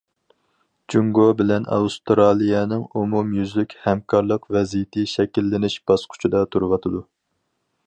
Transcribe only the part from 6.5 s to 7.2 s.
تۇرۇۋاتىدۇ.